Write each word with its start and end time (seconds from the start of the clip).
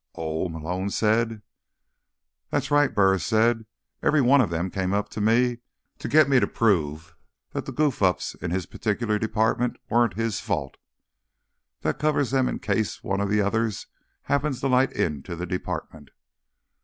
"Oh," 0.15 0.49
Malone 0.49 0.89
said. 0.89 1.43
"That's 2.49 2.71
right," 2.71 2.91
Burris 2.91 3.23
said. 3.23 3.67
"Every 4.01 4.19
one 4.19 4.41
of 4.41 4.49
them 4.49 4.71
came 4.71 4.99
to 4.99 5.21
me 5.21 5.59
to 5.99 6.07
get 6.07 6.27
me 6.27 6.39
to 6.39 6.47
prove 6.47 7.15
that 7.51 7.67
the 7.67 7.71
goof 7.71 8.01
ups 8.01 8.33
in 8.33 8.49
his 8.49 8.65
particular 8.65 9.19
department 9.19 9.77
weren't 9.91 10.15
his 10.15 10.39
fault. 10.39 10.77
That 11.81 11.99
covers 11.99 12.31
them 12.31 12.49
in 12.49 12.57
case 12.57 13.03
one 13.03 13.21
of 13.21 13.29
the 13.29 13.41
others 13.41 13.85
happens 14.23 14.59
to 14.61 14.67
light 14.67 14.91
into 14.91 15.35
the 15.35 15.45
department." 15.45 16.09